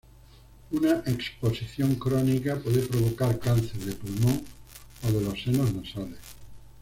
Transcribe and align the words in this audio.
Una 0.71 0.93
exposición 1.05 1.93
crónica 1.93 2.55
puede 2.57 2.81
provocar 2.87 3.37
cáncer 3.37 3.77
de 3.81 3.93
pulmón 3.93 4.41
o 5.07 5.11
de 5.11 5.21
los 5.21 5.39
senos 5.43 5.71
nasales. 5.75 6.17